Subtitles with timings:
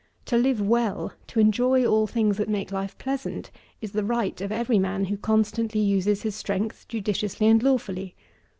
[0.25, 3.51] To live well, to enjoy all things that make life pleasant,
[3.81, 8.15] is the right of every man who constantly uses his strength judiciously and lawfully.